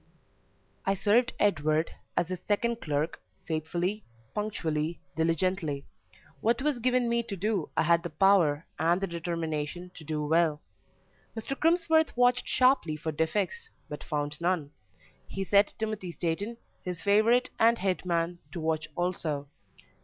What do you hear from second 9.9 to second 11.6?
to do well. Mr.